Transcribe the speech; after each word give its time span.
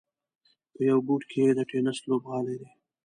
په 0.73 0.79
یوه 0.89 1.01
ګوټ 1.07 1.21
کې 1.29 1.39
یې 1.45 1.51
د 1.57 1.59
ټېنس 1.69 1.97
لوبغالی 2.09 2.55
دی. 2.61 2.69